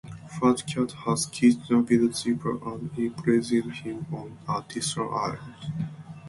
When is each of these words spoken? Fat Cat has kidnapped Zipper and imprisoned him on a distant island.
Fat 0.35 0.63
Cat 0.65 0.93
has 1.05 1.27
kidnapped 1.27 2.15
Zipper 2.15 2.57
and 2.71 2.89
imprisoned 2.97 3.71
him 3.71 4.07
on 4.11 4.35
a 4.49 4.65
distant 4.67 5.13
island. 5.13 5.89